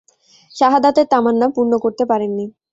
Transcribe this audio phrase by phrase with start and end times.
[0.55, 2.45] শাহাদাতের তামান্না পূর্ণ করতে পারেননি।